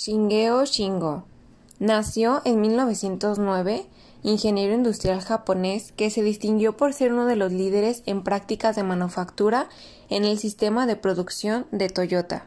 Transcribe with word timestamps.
Shingeo 0.00 0.64
Shingo 0.64 1.24
nació 1.80 2.40
en 2.44 2.60
1909, 2.60 3.88
ingeniero 4.22 4.72
industrial 4.72 5.20
japonés 5.20 5.90
que 5.90 6.08
se 6.10 6.22
distinguió 6.22 6.76
por 6.76 6.92
ser 6.92 7.12
uno 7.12 7.26
de 7.26 7.34
los 7.34 7.50
líderes 7.50 8.04
en 8.06 8.22
prácticas 8.22 8.76
de 8.76 8.84
manufactura 8.84 9.68
en 10.08 10.24
el 10.24 10.38
sistema 10.38 10.86
de 10.86 10.94
producción 10.94 11.66
de 11.72 11.88
Toyota. 11.88 12.46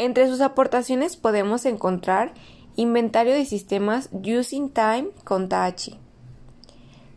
Entre 0.00 0.26
sus 0.28 0.40
aportaciones 0.40 1.18
podemos 1.18 1.66
encontrar 1.66 2.32
inventario 2.74 3.34
de 3.34 3.44
sistemas 3.44 4.08
Using 4.12 4.70
Time 4.70 5.08
con 5.24 5.50
Tachi, 5.50 5.98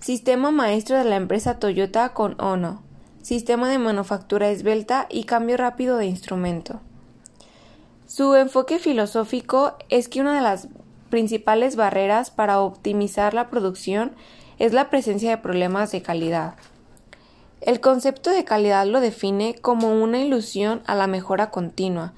sistema 0.02 0.52
maestro 0.52 0.98
de 0.98 1.06
la 1.06 1.16
empresa 1.16 1.60
Toyota 1.60 2.10
con 2.10 2.36
Ono, 2.42 2.84
sistema 3.22 3.70
de 3.70 3.80
manufactura 3.80 4.50
esbelta 4.50 5.08
y 5.10 5.24
cambio 5.24 5.56
rápido 5.56 5.96
de 5.96 6.08
instrumento. 6.08 6.82
Su 8.06 8.36
enfoque 8.36 8.80
filosófico 8.80 9.78
es 9.88 10.10
que 10.10 10.20
una 10.20 10.36
de 10.36 10.42
las 10.42 10.68
principales 11.10 11.78
barreras 11.78 12.32
para 12.32 12.60
optimizar 12.60 13.34
la 13.34 13.50
producción 13.50 14.12
es 14.60 14.74
la 14.74 14.90
presencia 14.90 15.30
de 15.30 15.38
problemas 15.38 15.94
de 15.94 16.02
calidad. 16.02 16.56
El 17.62 17.80
concepto 17.80 18.30
de 18.30 18.44
calidad 18.44 18.86
lo 18.86 19.00
define 19.00 19.56
como 19.56 20.04
una 20.04 20.20
ilusión 20.20 20.82
a 20.86 20.96
la 20.96 21.08
mejora 21.08 21.50
continua, 21.50 22.12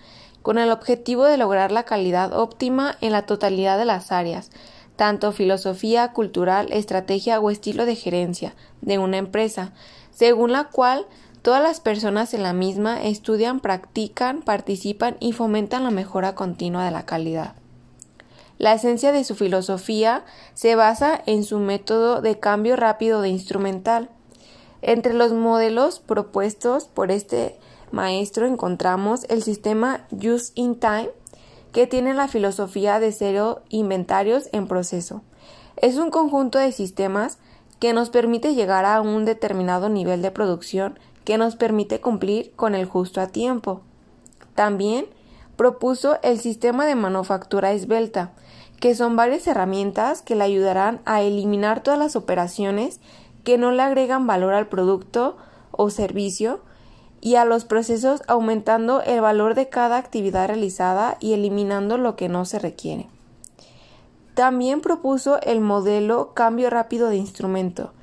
con 0.46 0.60
el 0.60 0.70
objetivo 0.70 1.24
de 1.24 1.38
lograr 1.38 1.72
la 1.72 1.86
calidad 1.86 2.32
óptima 2.32 3.00
en 3.02 3.14
la 3.14 3.24
totalidad 3.26 3.80
de 3.80 3.86
las 3.86 4.12
áreas, 4.12 4.52
tanto 4.96 5.32
filosofía, 5.32 6.14
cultural, 6.14 6.72
estrategia 6.72 7.40
o 7.40 7.50
estilo 7.50 7.88
de 7.88 7.96
gerencia 7.96 8.54
de 8.82 9.00
una 9.00 9.18
empresa, 9.18 9.74
según 10.12 10.52
la 10.52 10.66
cual 10.66 11.08
todas 11.42 11.64
las 11.64 11.80
personas 11.80 12.36
en 12.36 12.44
la 12.44 12.54
misma 12.54 13.02
estudian, 13.02 13.60
practican, 13.60 14.44
participan 14.44 15.18
y 15.20 15.32
fomentan 15.32 15.84
la 15.84 15.90
mejora 15.90 16.36
continua 16.36 16.86
de 16.86 16.92
la 16.92 17.08
calidad. 17.08 17.56
La 18.60 18.76
esencia 18.76 19.12
de 19.12 19.24
su 19.24 19.34
filosofía 19.34 20.26
se 20.54 20.76
basa 20.76 21.24
en 21.26 21.44
su 21.44 21.58
método 21.58 22.22
de 22.22 22.40
cambio 22.40 22.76
rápido 22.76 23.22
de 23.22 23.30
instrumental. 23.30 24.12
Entre 24.84 25.16
los 25.16 25.34
modelos 25.34 26.00
propuestos 26.02 26.86
por 26.86 27.10
este 27.10 27.58
maestro 27.96 28.46
encontramos 28.46 29.26
el 29.30 29.42
sistema 29.42 30.06
Use 30.12 30.52
in 30.54 30.76
Time, 30.76 31.10
que 31.72 31.88
tiene 31.88 32.14
la 32.14 32.28
filosofía 32.28 33.00
de 33.00 33.12
cero 33.12 33.62
inventarios 33.70 34.50
en 34.52 34.68
proceso. 34.68 35.24
Es 35.78 35.96
un 35.96 36.12
conjunto 36.12 36.60
de 36.60 36.72
sistemas 36.72 37.40
que 37.80 37.94
nos 37.94 38.10
permite 38.10 38.54
llegar 38.54 38.86
a 38.86 39.02
un 39.02 39.26
determinado 39.26 39.90
nivel 39.90 40.22
de 40.22 40.32
producción 40.32 41.00
que 41.24 41.38
nos 41.38 41.56
permite 41.56 42.02
cumplir 42.02 42.52
con 42.56 42.76
el 42.76 42.86
justo 42.86 43.22
a 43.22 43.28
tiempo. 43.28 43.82
También 44.54 45.08
propuso 45.56 46.20
el 46.22 46.40
sistema 46.40 46.86
de 46.86 46.96
manufactura 46.96 47.72
esbelta, 47.72 48.34
que 48.80 48.94
son 48.94 49.16
varias 49.16 49.48
herramientas 49.48 50.22
que 50.22 50.36
le 50.36 50.44
ayudarán 50.44 51.02
a 51.06 51.22
eliminar 51.22 51.82
todas 51.82 52.00
las 52.00 52.18
operaciones 52.18 53.00
que 53.46 53.58
no 53.58 53.72
le 53.72 53.84
agregan 53.84 54.28
valor 54.28 54.54
al 54.54 54.68
producto 54.68 55.38
o 55.72 55.90
servicio 55.90 56.60
y 57.26 57.36
a 57.38 57.44
los 57.44 57.66
procesos 57.66 58.22
aumentando 58.28 59.02
el 59.02 59.20
valor 59.20 59.56
de 59.56 59.68
cada 59.68 59.98
actividad 59.98 60.46
realizada 60.46 61.18
y 61.20 61.34
eliminando 61.34 61.98
lo 61.98 62.16
que 62.16 62.30
no 62.30 62.46
se 62.46 62.60
requiere. 62.60 63.08
También 64.36 64.80
propuso 64.80 65.42
el 65.42 65.60
modelo 65.60 66.36
cambio 66.36 66.70
rápido 66.70 67.10
de 67.10 67.16
instrumento. 67.16 67.94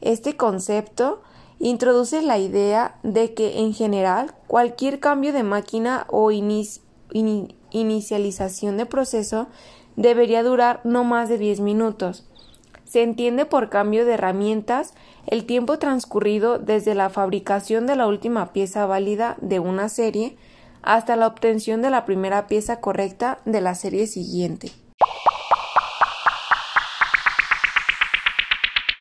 Este 0.00 0.36
concepto 0.36 1.22
introduce 1.60 2.22
la 2.22 2.38
idea 2.38 2.98
de 3.04 3.34
que 3.34 3.60
en 3.60 3.72
general 3.72 4.34
cualquier 4.48 4.98
cambio 4.98 5.32
de 5.32 5.44
máquina 5.44 6.04
o 6.08 6.32
inicialización 6.32 8.78
de 8.78 8.86
proceso 8.86 9.46
debería 9.94 10.42
durar 10.42 10.80
no 10.82 11.04
más 11.04 11.28
de 11.28 11.38
10 11.38 11.60
minutos. 11.60 12.26
Se 12.92 13.02
entiende 13.02 13.46
por 13.46 13.70
cambio 13.70 14.04
de 14.04 14.12
herramientas 14.12 14.92
el 15.26 15.46
tiempo 15.46 15.78
transcurrido 15.78 16.58
desde 16.58 16.94
la 16.94 17.08
fabricación 17.08 17.86
de 17.86 17.96
la 17.96 18.06
última 18.06 18.52
pieza 18.52 18.84
válida 18.84 19.38
de 19.40 19.60
una 19.60 19.88
serie 19.88 20.36
hasta 20.82 21.16
la 21.16 21.26
obtención 21.26 21.80
de 21.80 21.88
la 21.88 22.04
primera 22.04 22.46
pieza 22.48 22.80
correcta 22.80 23.38
de 23.46 23.62
la 23.62 23.74
serie 23.74 24.06
siguiente. 24.06 24.81